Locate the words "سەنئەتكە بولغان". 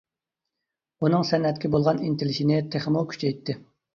1.31-2.01